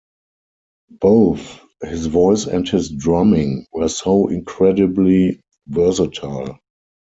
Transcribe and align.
Both 0.99 1.59
his 1.83 2.07
voice 2.07 2.47
and 2.47 2.67
his 2.67 2.89
drumming 2.89 3.67
were 3.71 3.87
so 3.87 4.29
incredibly 4.29 5.41
versatile. 5.67 6.57